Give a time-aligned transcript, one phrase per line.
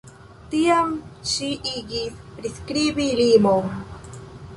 [0.51, 0.95] Tiam
[1.31, 3.69] ŝi igis priskribi limon.